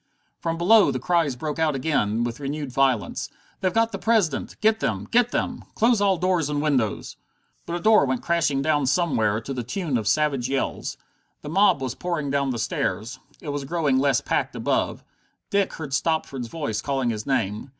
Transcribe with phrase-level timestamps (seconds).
[0.39, 4.59] From below the cries broke out again, with renewed violence: "They've got the President!
[4.59, 5.07] Get them!
[5.11, 5.63] Get them!
[5.75, 7.17] Close all doors and windows!"
[7.67, 10.97] But a door went crashing down somewhere, to the tune of savage yells.
[11.43, 13.19] The mob was pouring down the stairs.
[13.41, 15.03] It was growing less packed above.
[15.51, 17.69] Dick heard Stopford's voice calling his name.